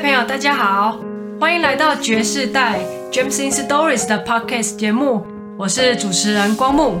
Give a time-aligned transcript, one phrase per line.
[0.00, 0.98] 朋友，大家好，
[1.38, 2.80] 欢迎来到爵士代
[3.12, 5.26] James in Stories 的 Podcast 节目，
[5.58, 6.98] 我是主持人光木。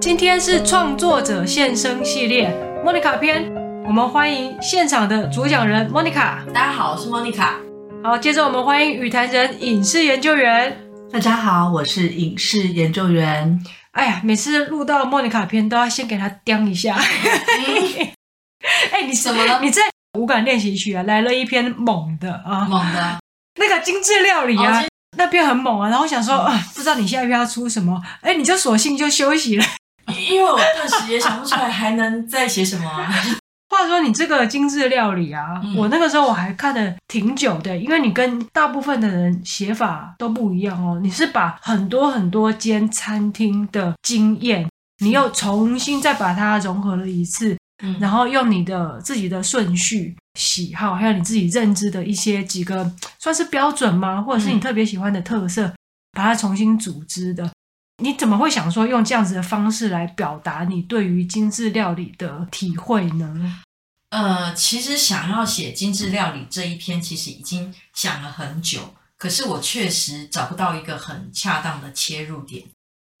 [0.00, 2.50] 今天是创作者现身系列
[2.82, 3.52] 莫妮卡篇，
[3.86, 6.42] 我们欢迎现场的主讲人莫妮卡。
[6.54, 7.56] 大家好，我是莫妮卡。
[8.02, 10.74] 好，接着我们欢迎与谈人影视研究员。
[11.12, 13.60] 大家好，我是影视研究员。
[13.90, 16.96] 哎呀，每次录到莫妮卡篇都要先给他叼一下。
[18.92, 19.60] 哎，你什么了？
[19.60, 19.82] 你在
[20.18, 23.18] 五感练习曲啊，来了一篇猛的啊，猛的，
[23.58, 24.86] 那个精致料理啊，哦、
[25.16, 25.88] 那篇很猛啊。
[25.88, 28.00] 然后我想说，啊、嗯，不知道你下一篇要出什么？
[28.22, 29.64] 哎，你就索性就休息了，
[30.30, 33.08] 因为我顿时也想不出来还能再写什么、啊。
[33.70, 40.98] 话说你这个精致料理啊，嗯、我那个时候我还看了挺久的，因为你跟大部分的人写法都不一样哦。
[41.00, 44.68] 你是把很多很多间餐厅的经验，
[45.04, 54.20] 你又重新再把它融合了一次，嗯、然后用你的自己的顺序、喜好，还有你自己认知的一些几个算是标准吗？
[54.22, 55.74] 或者是你特别喜欢的特色，嗯、
[56.12, 57.50] 把它重新组织的。
[58.02, 63.60] 你怎么会想说用这样子的方式来表达你对于精致料理的体会呢？
[64.08, 72.64] 呃，其实想要写精致料理这一篇，其实已经想了很久，可是我确实找不到一个很恰当的切入点。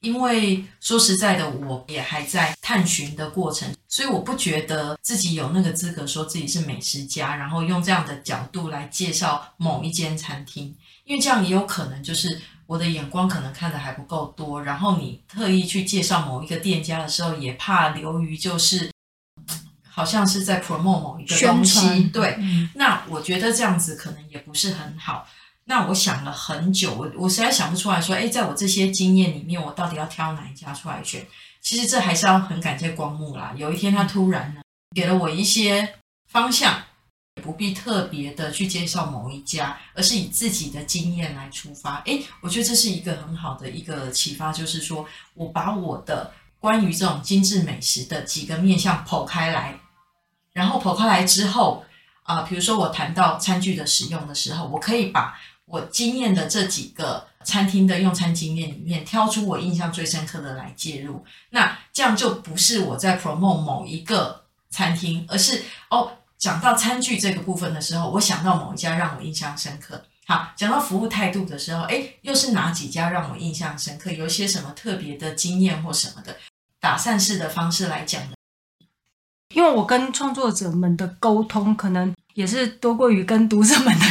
[0.00, 18.90] 因为说实在的，我也还在探寻的过程，所以我不觉得自己有那个资格说自己是美食家，然后用这样的角度来介绍某一间餐厅，因为这样也有可能就是我的眼光可能看的还不够多，然后你特意去介绍某一个店家的时候，也怕流于就是。
[19.92, 22.36] 好像是在 promote 某一个东西，对。
[22.38, 25.26] 嗯、那我觉得这样子可能也不是很好。
[25.70, 31.24] 那我想了很久，我我实在想不出来说，诶，在我这些经验里面，我到底要挑哪一家出来选？
[31.60, 33.52] 其实这还是要很感谢光幕啦。
[33.56, 34.62] 有一天他突然呢，
[34.96, 35.94] 给了我一些
[36.26, 36.82] 方向，
[37.36, 42.02] 也不必特别的去介绍某一家，而是以自己的经验来出发。
[42.06, 49.78] 诶，我觉得这是一个很好的一个启发，就是说我把我的关于这种精致美食的几个面向剖开来。
[50.52, 51.84] 然后剖开来之后，
[52.24, 55.38] 啊、呃，比如说我谈到餐具的使用的时候，我可以把
[55.70, 61.24] 我经验的这几个餐厅的用餐经验里面挑出我印象最深刻的来介入。
[61.50, 70.02] 那这样就不是我在 promote 某一个餐厅，而是哦，讲到餐具这个部分的时候，我想到某一家让我印象深刻。
[70.26, 74.10] 好，讲到服务态度的时候，诶，又是哪几家让我印象深刻？
[74.10, 76.36] 有些什么特别的经验或什么的，
[76.80, 78.32] 打散式的方式来讲呢。
[79.54, 84.06] 因为我跟创作者们的沟通，可能也是多过于跟读者们的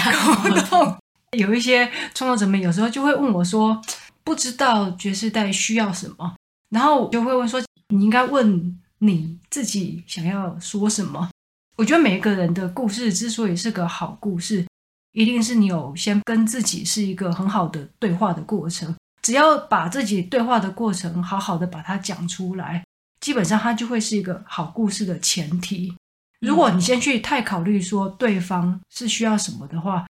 [0.52, 0.98] 沟通。
[1.38, 3.82] 有一些创作者们有时候就会问我说
[4.24, 6.36] ：“不知道爵士代需要什么？”
[6.70, 7.62] 然后我就会问说
[7.94, 11.30] ：“你应该问你自己想要说什么？”
[11.78, 14.66] 我觉得每一个人的故事之所以是个好故事，
[15.14, 18.94] 一定是你有先跟自己是一个很好的对话的过程。
[19.22, 22.84] 只要把自己对话的过程好好的把它讲出来。
[23.20, 25.94] 基本上它就会是一个好故事的前提。
[26.40, 30.08] 如果你先去太考虑说对方是需要什么的话，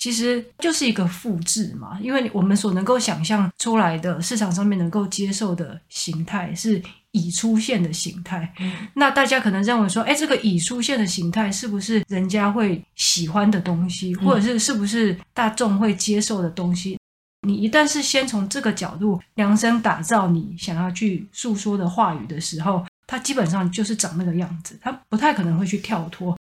[0.00, 1.96] 其实就是一个复制嘛。
[2.02, 8.52] 因为我们所能够想象出来的市场上面能够接受的形态是已出现的形态。
[8.94, 16.98] 那大家可能认为说，哎，这个已出现的形态是不是人家会喜欢的东西，或者是是不是大众会接受的东西？
[17.46, 26.36] 你一旦是先从这个角度量身打造你想要去诉说的话语的时候，它基本上就是长那个样子，它不太可能会去跳脱。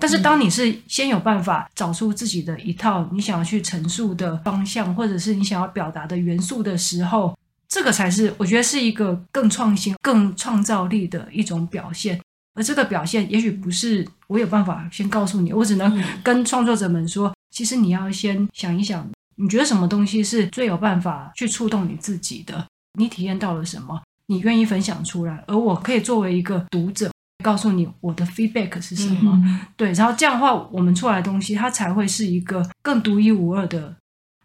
[0.00, 7.36] 但是当你是先有办法找出自己的一套你想要去陈述的方向，或者是你想要表达的元素的时候，
[7.68, 12.20] 这个才是我觉得是一个更创新、更创造力的一种表现。
[12.54, 19.08] 而这个表现也许不是我有办法先告诉你，我只能跟创作者们说，其实你要先想一想。
[19.36, 22.66] 你觉得什么东西是最有办法去触动你自己的？
[22.98, 23.98] 你体验到了什么？
[24.26, 29.32] 你愿意分享出来，而我可以作为一个读者，告诉你我的 feedback 是什么？
[29.44, 33.94] 嗯、对，然后这样的话，我们出来的东西它才会是一个更独一无二的。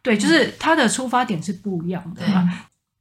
[0.02, 2.22] 对，就是它的出发点是不一样的。
[2.26, 2.50] 嗯、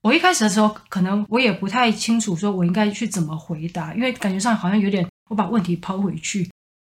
[0.03, 6.51] 我一开始的时候，可能我也不太清楚，说我应该去怎么回答，因为感觉上好像有点我把问题抛回去。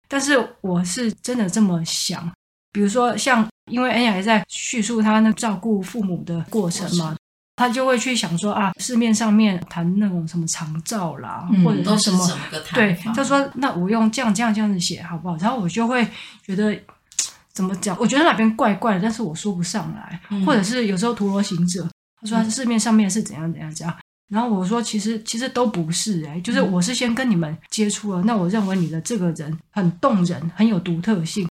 [0.08, 2.32] 但是我是真的这么想，
[2.72, 3.48] 比如说像。
[3.70, 7.16] 因为恩雅还在叙述他那照顾父母的过程嘛，
[7.56, 12.28] 他就会去想说啊，市面上面谈那种什么长照啦，嗯、或者是什么，
[12.74, 15.38] 对，他说那我用这样这样这样子写好不好？
[15.38, 16.08] 然后我就会
[16.46, 16.76] 觉得
[17.54, 17.96] 怎么讲？
[18.00, 21.88] 我觉得哪边怪怪的，但是我说不上来，嗯、或者是有时候陀螺行者，
[22.22, 23.96] 他说他市面上面是怎样怎样怎样，
[24.30, 31.48] 然后我说其实其实都不是哎、欸，就是我是先跟你们接触了，那我认为你的这个人很动人，很有独特性。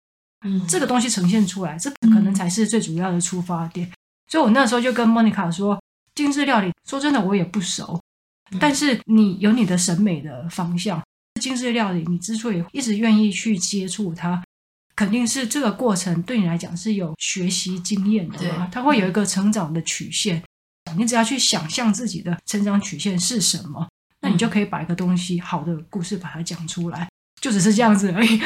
[0.44, 3.84] 嗯，这个东西呈现出来，这可能才是最主要的出发点。
[3.88, 3.92] 嗯、
[4.30, 5.76] 所以我那时候就跟莫妮卡说，
[6.19, 8.03] 精致料理，说真的我也不熟，
[8.50, 11.00] 嗯、但是你有你的审美的方向。
[11.41, 14.43] 精致料理，你之所以一直愿意去接触它，
[14.97, 20.43] 肯定是这个过程对你来讲是有学习经验的嘛，它会有一个成长的曲线。
[20.97, 23.88] 你只要去想象自己的成长曲线是什么，
[24.23, 27.09] 那你就可以把一个东西好的故事把它讲出来，
[27.41, 28.41] 就只是这样子而已。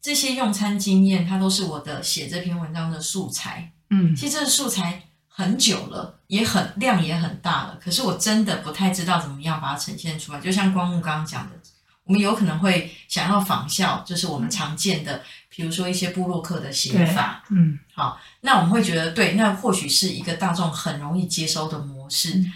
[0.00, 3.72] 这些用餐经验，它都是我的写这篇文章的素材。
[3.90, 5.02] 嗯，其实这个素材
[5.38, 10.40] 很久了，也很量也很大了，可是我真的不太知道怎么样把它呈现出来。
[10.40, 11.56] 就像光木刚刚讲的。
[12.02, 22.50] 我们有可能会想要仿效，就是我们常见的，比如说一些布洛克的写法，嗯，好，那我们会觉得对，那或许是一个大众很容易接收的模式，嗯、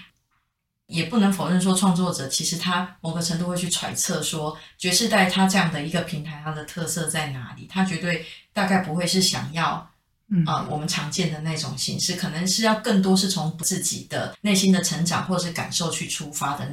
[0.86, 7.66] 也不能否认说创作者其实他某个程度会去揣测说，爵士带他这样的一个平台，它的特色在哪里？
[7.70, 8.24] 他绝对
[8.54, 9.86] 大概不会是想要，
[10.34, 16.66] 嗯、呃，我们常见的那种形式，可能是要更多是从自己的内心的成长或者是感受去出发的。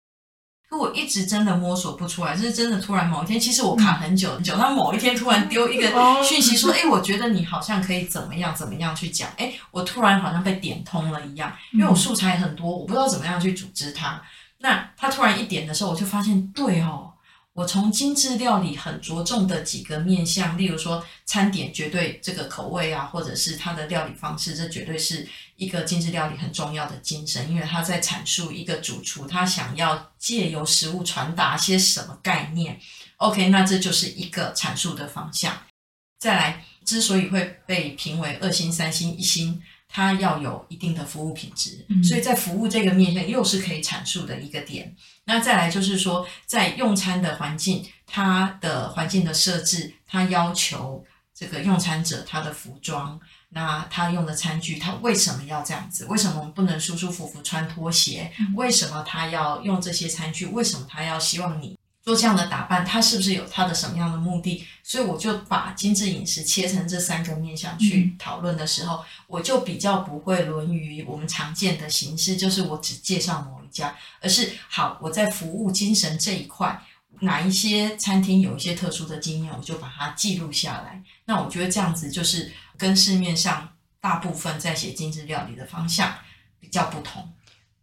[0.70, 5.92] 可我一直真的摸索不出来，就是真的突然某一天，其实我卡很久很久，他某一天突然丢一个
[6.24, 14.22] 讯息说：“哎，我觉得你好像可以怎么样怎么样去讲。”哎，我突然好像被点通了一样，因为我素材很多，我不知道怎么样去组织它。
[14.60, 17.09] 那他突然一点的时候，我就发现，对哦。
[17.60, 25.28] 我从精致料理很着重的几个面向，例如说餐点绝对这个口味啊，或者是它的料理方式，这绝对是
[25.58, 32.80] 一个精致料理很重要的精神，因为他在阐述一个主厨他想要借由食物传达些什么概念。
[33.18, 35.62] OK，那这就是一个阐述的方向。
[36.18, 44.96] 再来，之所以会被评为二星、三星、一星，它要有一定的服务品质，嗯、所以在服务这个面向又是可以阐述的一个点。
[45.26, 51.04] 那再来就是说，在用餐的环境，它的环境的设置，它要求
[51.34, 53.20] 这个用餐者他的服装，
[53.50, 56.06] 那他用的餐具，他为什么要这样子？
[56.06, 58.32] 为什么我们不能舒舒服服穿拖鞋？
[58.56, 60.46] 为什么他要用这些餐具？
[60.48, 61.78] 为什么他要希望你
[62.10, 62.84] 做这样的打扮？
[62.84, 64.66] 他是不是有他的什么样的目的？
[64.82, 73.70] 所以我就把精致饮食切成这三个面向去讨论的时候，我就比较不会沦于我们常见的形式，就是我只介绍某一。
[73.72, 76.82] 家，而是好，我在服务精神这一块，
[77.20, 81.04] 哪一些餐厅有一些特殊的经验，我就把它记录下来。
[81.26, 83.70] 那我觉得这样子就是跟市面上
[84.02, 86.16] 大部分在写精致料理的方向
[86.60, 87.32] 比较不同。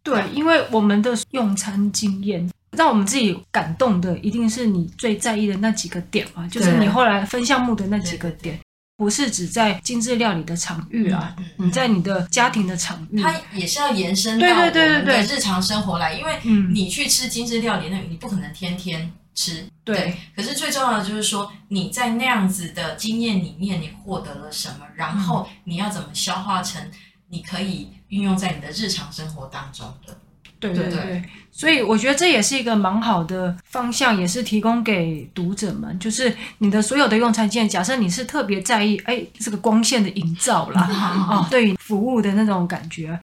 [0.03, 8.59] 对，因为我们的用餐经验让我们自己感动的，一定是你最在意的那几个点嘛，就是你后来分项目的那几个点。
[8.99, 16.15] 不是只在精致料理的场域啊，嗯嗯、你在你的家庭的场域，它也是要延伸到我们的日常生活来。
[16.15, 16.41] 因为
[16.73, 19.67] 你去吃精致料理，那你不可能天天吃。
[19.85, 26.83] 对，对，可是最重要的就是说，你在那样子的经验里面，你获得了什么，然后你要怎么消化成
[27.29, 30.17] 你可以运用在你的日常生活当中的。
[30.59, 40.83] 对对对，对，所以我觉得这也是一个蛮好的方向，也是提供给读者们，就是你的所有的用餐经验，假设你是特别在意，哎，这个光线的营造啦，
[41.31, 43.21] 啊，对于服务的那种感觉，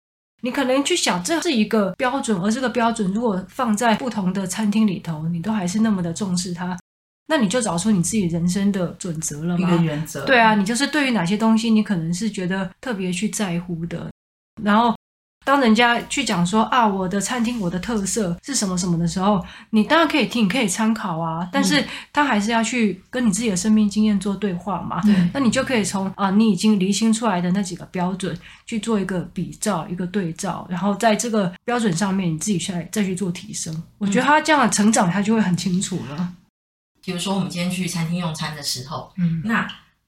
[0.41, 6.77] 你可能去想，这是一个标准，而这个标准如果放在不同的餐厅里头，你都还是那么的重视它，
[7.27, 10.23] 那你就找出你自己人生的准则了嘛，一个原则。
[10.25, 14.09] 对啊，你就是对于哪些东西，你可能是觉得特别去在乎的，
[14.63, 14.95] 然后。
[15.47, 21.47] 当人家去讲说啊，我的餐厅我的特色是什么什么的时候，你当然可以听，你可以参考啊。
[21.53, 25.01] 但是他还是要去跟你自己的生命经验做对话嘛。
[25.03, 33.73] 对，那你就可以从啊，你已经离心出来的那几个标准去做一个比照，一个对照，然后在这个标准上面你自己再再去做提升。
[33.99, 36.33] 我觉得他这样的成长，他就会很清楚了。
[37.01, 39.65] 比如说我们今天去餐厅用餐的时候，嗯，那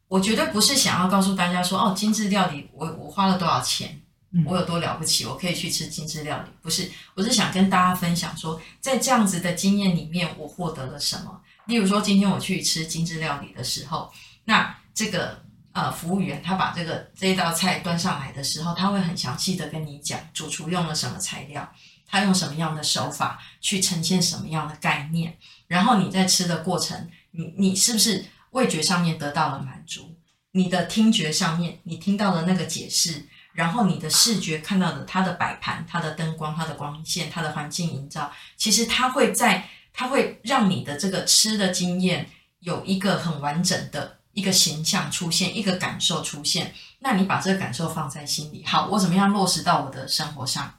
[0.09, 4.01] 我绝对不是想要告诉大家说哦，精致料理我我花了多少钱。
[4.45, 5.25] 我有多了不起？
[5.25, 6.49] 我可以去吃精致料理？
[6.61, 11.41] 不是，我是想跟大家分享说，在这样子的经验里面，我获得了什么。
[11.65, 14.11] 例如说，今天我去吃精致料理的时候，
[14.45, 21.67] 那这个呃服务员他把这个这一道菜端上来的时候，他会很详细的跟你讲主厨用了什么材料，
[22.05, 25.35] 他用什么样的手法去呈现什么样的概念，
[25.67, 30.15] 然后你在吃的过程，你你是不是味觉上面得到了满足？
[30.51, 33.25] 你的听觉上面，你听到的那个解释。
[33.53, 42.29] 然后你的视觉看到的，它的摆盘、它的灯光、它的光线、它的环境营造，其实它会在，它会让你的这个吃的经验
[42.59, 46.73] 有一个很完整的一个形象出现，一个感受出现。
[46.99, 50.75] 那你把这个感受放在心里，好，我怎么样落实到我的生活上？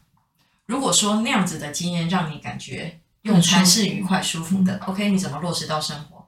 [0.66, 6.26] 如果说那样子的经验让你感觉用餐是愉快舒服的，嗯，OK，你怎么落实到生活？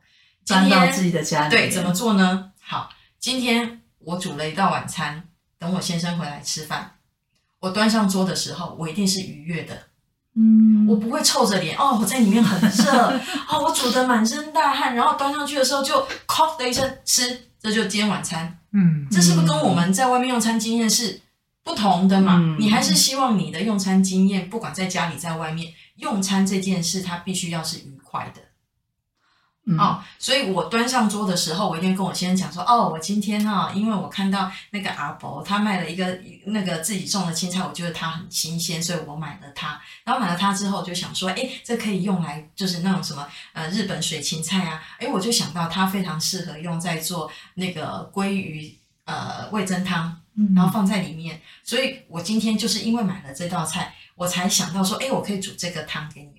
[0.48, 2.52] 搬到自己的家里，对，怎么做呢？
[2.60, 3.78] 好，今天。
[4.04, 5.28] 我煮了一道晚餐，
[5.62, 6.90] 等我先生回来吃饭，
[7.60, 9.78] 我端上桌的时候，我一定是愉悦的。
[10.34, 18.58] 嗯，我不会臭着脸哦，我在里面很热哦，我煮的满身大汗，然后端上去的时候就哐的一声吃，这就今天晚餐。
[18.72, 21.20] 嗯，这是不是跟我们在外面用餐经验是
[21.62, 22.38] 不同的嘛？
[22.40, 28.40] 嗯、你还是希望你的用餐经验，不管在家里在外面用餐这件事，它必须要是愉快的。
[29.64, 39.80] 嗯、哦，所以我端上桌的时候，我一定跟我先生讲说，哦，我今天哈、哦，因为我看到那个阿伯他卖了一个那个自己种的青菜，我觉得它很新鲜，所以我买了它。
[40.02, 50.16] 然后买了它之后，就想说，哎，这可以用来就是那种什么呃日本水芹菜啊，哎，我就想到它非常适合用在做那个鲑鱼呃味噌汤，
[50.56, 51.40] 然后放在里面。
[51.62, 56.31] 所以我今天就是因为买了这道菜，我才想到说，哎，我可以煮这个汤给你喝。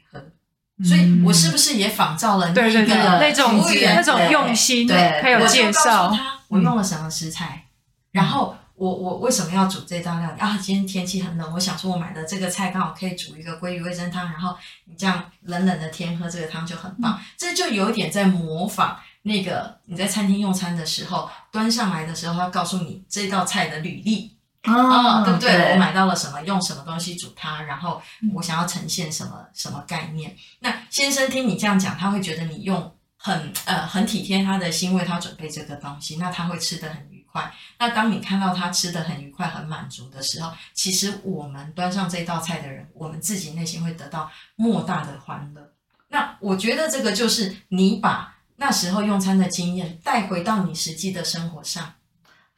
[0.83, 3.63] 所以，我是不是也仿照了那个对对对那种
[3.95, 4.87] 那种用心？
[4.87, 7.65] 对，还有介绍他我用了什么食材，
[8.11, 10.57] 然后我我为什么要煮这道料理啊？
[10.59, 17.19] 今天天气很冷，我想说我买的这个菜刚好可以煮一个鲑鱼味噌汤，然后你这样冷冷的天喝这个汤就很棒。
[17.37, 24.35] 这就有点在模仿那个你在餐厅用餐的时候，端上来的时候，他告诉你这道菜的履历。
[24.63, 25.51] 啊、哦，对不对？
[25.51, 28.01] 对，我买到了什么，用什么东西煮它，然后
[28.33, 30.35] 我想要呈现什么什么概念。
[30.59, 37.53] 那先生听你这样讲，他会觉得你用很呃很体贴他的心为他准备这个东西，那他会吃得很愉快。
[37.77, 45.73] 那当你看到他吃得很愉快、很满足的时候，其实我们端上这道菜的人，我们自己内心会得到莫大的欢乐。
[46.07, 51.95] 那我觉得这个就是你把那时候用餐的经验带回到你实际的生活上。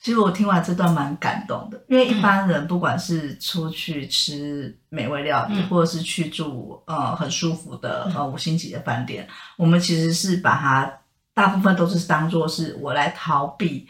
[0.05, 10.93] 其实我听完这段蛮感动的，因为一般人不管是出去吃美味料理，嗯、或者是去住呃很舒服的呃五星级的饭店，我们其实是把它
[11.33, 13.88] 大部分都是当做是我来逃避。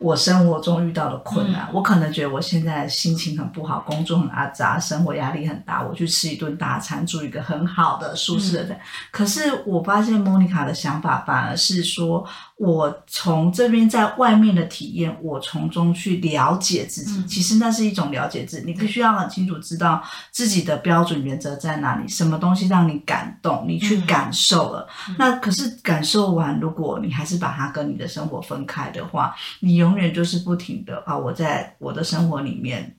[0.00, 5.82] 我生活中遇到的困难，嗯、我可能觉得我现在心情很不好，工作很阿杂，生活压力很大。
[5.82, 8.78] 我去吃一顿大餐，住一个很好的舒适的
[9.10, 12.24] 可是我发现莫妮卡的想法反而是说，
[12.58, 17.18] 我从这边在外面的体验，我从中去了解自己。
[17.18, 24.86] 嗯、其实那是一种了解自己，你必须要很清楚知道自己的标准原则在哪里，什么东西让你感动，你去感受了。
[25.08, 29.78] 嗯、那可是感受完，如果你还是把它跟你的生活分开的话，你。
[29.78, 31.16] 永远就是不停的啊！
[31.16, 32.96] 我在我的生活里面，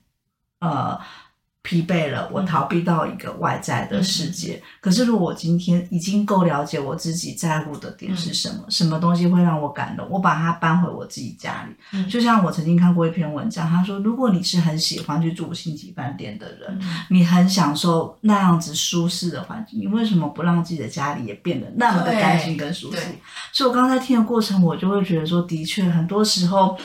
[0.60, 0.98] 呃，
[1.62, 4.54] 疲惫了，我逃避到一个外在的世界。
[4.54, 11.76] 嗯、可是，如果我今天已经够了解我自己在乎的点是什么，嗯、什么东西会让我感动，我把它搬回我自己家里。
[11.92, 23.02] 嗯、就像我曾经看过一篇文章，他说，如果你是很喜欢去住五星级饭店的人，嗯、你很享受那样子舒适的环境，你为什么不让自己的家里也变得那么的干净跟舒适？
[23.52, 26.76] 所以，我刚才听的过程，我就会觉得说，的确，很多时候。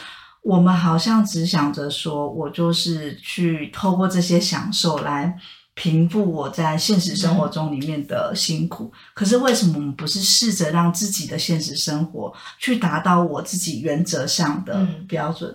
[0.46, 5.36] 我们好像只想着说，我就是去透过这些享受来
[5.74, 8.92] 平复我在现实生活中里面的辛苦。
[8.94, 15.50] 嗯、可是为什么我们不是试着让自己的现实生活去达到我自己原则上的标准？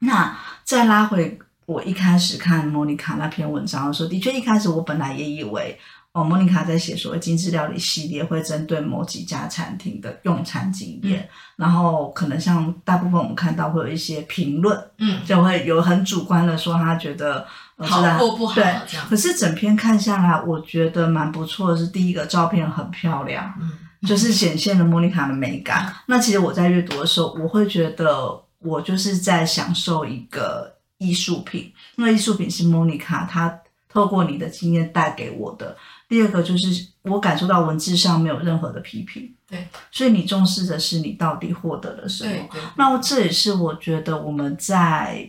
[0.00, 5.78] 嗯、那再拉回我一开始看莫妮卡那篇文章的时候，的确一开始我本来也以为。
[6.16, 17.46] 哦，莫妮卡在写所谓精致料理系列，会针对某几家餐厅的用餐经验，嗯、然后可能像大部分我们看到会有一些评论，嗯，就会有很主观的说他觉得
[17.76, 18.64] 好或不好，对。
[19.10, 23.72] 可是整篇看下来，我觉得蛮不错的是，第一个照片很漂亮，嗯，
[24.08, 25.84] 就是显现了莫妮卡的美感。
[25.86, 33.54] 嗯、那其实我在阅读的时候，我会觉得我就是在享受一个艺术品，因为艺术品是莫妮卡她
[33.86, 35.76] 透过你的经验带给我的。
[36.08, 42.30] 第二个就是我感受到文字上没有任何的批评，对，所以你重视的是你到底获得了什么。
[42.30, 42.60] 对对。
[42.76, 45.28] 那这也是我觉得我们在，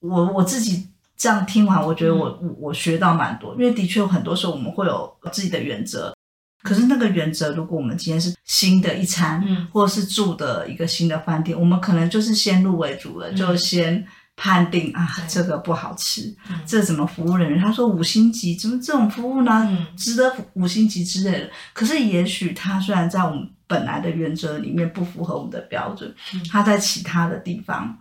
[0.00, 0.86] 我我自己
[1.16, 6.14] 这样听完，我觉得我、嗯、我学到蛮多，因为的确有很多时候我们会有自己的原则，
[6.62, 14.06] 可是那个原则，如果我们今天是新的一餐，嗯，或者是住的一个新的饭店，我们可能就是先入为主了，嗯、就先。
[14.36, 17.58] 判定啊，这个不好吃，嗯、这怎么服务人员？
[17.58, 19.66] 他说五星级，怎么这种服务呢？
[19.70, 21.50] 嗯、值得五星级之类的。
[21.72, 27.98] 可是也许他虽然在我们本来的原则里面不符合我们的标准，嗯、他在其他的地方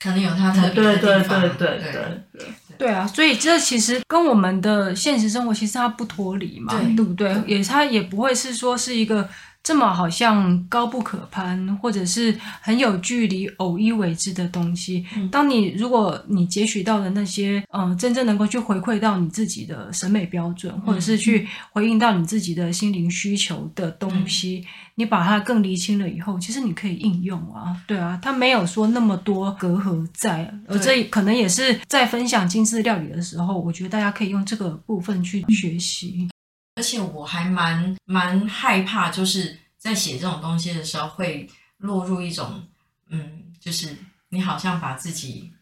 [0.00, 1.40] 可能有他特别的地方。
[1.40, 2.48] 对对对对对对。
[2.78, 7.42] 对啊，所以这其实跟我们的现实生活其实它不脱离嘛，对，对不对？
[7.44, 9.28] 也它也不会是说是一个
[9.62, 15.04] 这么好像高不可攀，或者是很有距离、偶一为之的东西。
[15.14, 36.28] 嗯、当你如果你截取到的那些，嗯、呃，真正能够去回馈到你自己的审美标准，或者是去回应到你自己的心灵需求的东西，嗯、你把它更厘清了以后，其实你可以应用啊，对啊，它没有说那么多隔阂在，而这可能也是在分享精致料理的时候，我觉得大家可以用这个部分去学习。
[36.78, 41.44] 而且我还蛮蛮害怕，就是在写这种东西的时候，会
[41.78, 42.62] 落入一种，
[43.10, 43.88] 嗯，就是
[44.28, 45.52] 你好像把自己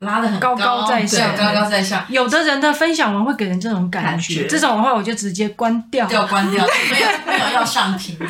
[0.00, 2.04] 拉得很高，高高在上，高高在上。
[2.08, 8.26] 有的人的分享文会给人这种感觉，这种的话我就直接关掉，要关掉， 没有没有要上平台。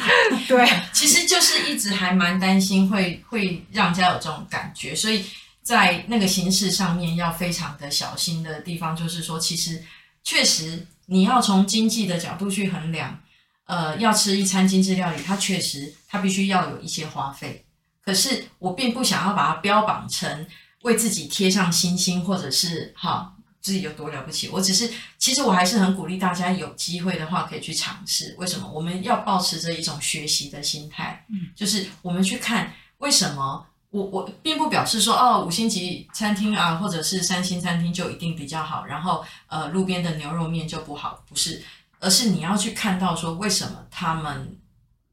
[0.47, 5.25] 对， 其实就是一直还蛮担心会会让人家有这种感觉，所以
[5.63, 9.83] 在那个形式上面要非常的小心的地方，就是说，其实
[10.23, 10.87] 确实。
[11.11, 13.21] 你要从经济的角度去衡量，
[13.65, 17.67] 呃，要吃一餐精致料理，它确实它必须要有一些花费。
[18.01, 20.47] 可是我并不想要把它标榜成
[20.83, 24.49] 为自己贴上星星，或者是哈自己有多了不起。
[24.51, 24.89] 我只是
[25.19, 28.37] 其实我还是很鼓励大家有机会的话可以去尝试。
[28.39, 28.71] 为什么？
[28.71, 33.67] 我们要保持着一种学习的心态，嗯，就是我们去看为什么。
[33.91, 41.61] 我我并不表示说哦，五星级餐厅啊，或者是三星餐厅就一定比较好，然后呃路边的牛肉面就不好，不是，
[41.99, 44.57] 而是你要去看到说为什么他们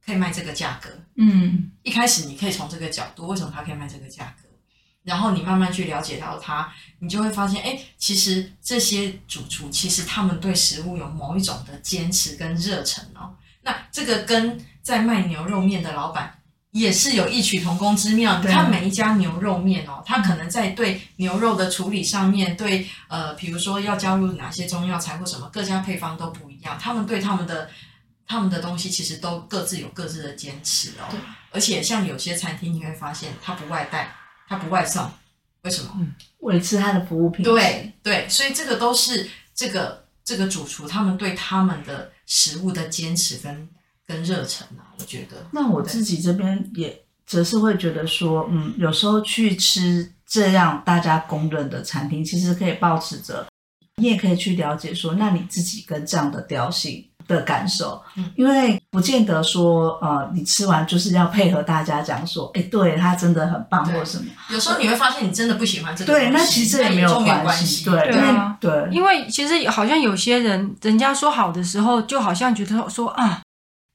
[0.05, 0.89] 可以卖这个价格。
[1.15, 4.48] 嗯，一开始你可以从这个角度，为什么他可以卖这个价格？
[5.01, 13.34] 然后你慢慢去了解到他，你就会发现，哎，其实这些主厨其实他们对食物有某一种的坚持跟热忱哦。
[13.62, 16.37] 那这个跟在卖牛肉面的老板。
[16.77, 18.39] 也是有异曲同工之妙。
[18.39, 26.77] 你看每一家牛肉面哦，它可能在对牛肉的处理上面，对呃，比如说要加入哪些中药材或什么，各家配方都不一样。
[26.79, 27.69] 他们对他们的
[28.27, 31.10] 他们的东西其实都各自有各自的坚持哦。
[31.51, 34.13] 而且像有些餐厅你会发现，它不外带，
[34.48, 35.10] 它不外送，
[35.63, 35.91] 为什么？
[35.98, 37.50] 嗯，维持它的服务品质。
[37.50, 43.67] 对对，所以这个都是这个这个主厨他们对他们的食物的坚持跟。
[44.07, 45.35] 跟热忱啊，我觉得。
[45.51, 53.46] 那我自己这边也则是会觉得说，嗯，有时候去吃这样大家公认的餐厅，其实可以保持着，
[53.98, 64.25] 你也可以去了解说，那你自己跟这样的调性的感受，嗯，因为不见得说，呃，你吃完就是要配合大家讲说，哎，对，它真的很棒或什么。
[64.50, 73.41] 有时候你会发现你真的不喜欢这个东西，对，那其实也没有关系，对对啊，对，因为其实好像有些人，人家说好的时候，就好像觉得说啊。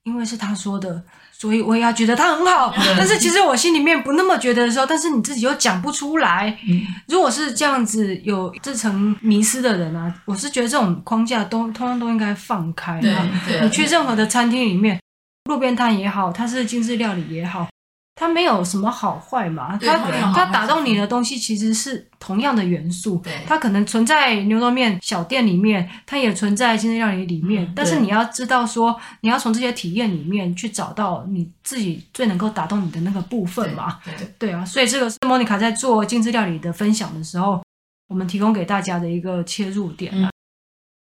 [0.04, 2.74] 因为是他说的，所以我也要觉得他很好。
[2.96, 6.58] 但是其实我心里面不那么觉得的时候，但是你自己又讲不出来。
[6.68, 13.00] 嗯，如果是这样子有这层迷失的人啊，我是觉得这种框架都通常都应该放开。
[13.00, 13.14] 对，
[13.46, 15.00] 对，你去任何的餐厅里面，
[15.48, 17.68] 路边摊也好，它是精致料理也好。
[18.14, 19.96] 它没有什么好坏嘛，它
[20.32, 37.62] 它打动你的东西其实是同样的元素，对它可能存在牛肉面小店里面，它也存在精致料理里面，嗯、但是你要知道说，你要从这些体验里面去找到你自己最能够打动你的那个部分嘛，对对，对啊，所以这个是莫妮卡在做精致料理的分享的时候，
[38.08, 40.31] 我们提供给大家的一个切入点啊。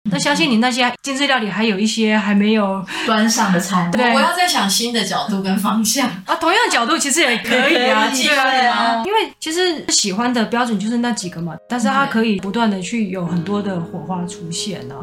[0.10, 6.36] 嗯那相信你那些精致料理还有一些还没有端上的菜，对，我要再想新的角度跟方向啊。
[6.36, 14.95] 同样的角度其实也可以 啊，对啊，因为其实喜欢的标准就是那几个嘛，但是它可以不断的去有很多的火花出现啊。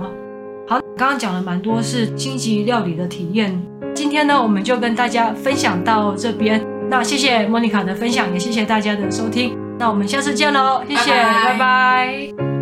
[0.68, 3.56] 好，刚刚讲了蛮多是星级料理的体验，
[3.94, 6.60] 今天呢我们就跟大家分享到这边。
[6.90, 9.56] 那谢谢莫妮卡的分享，也谢谢大家的收听。
[9.78, 11.44] 那我们下次见喽，谢谢，拜拜。
[11.44, 12.55] 拜拜。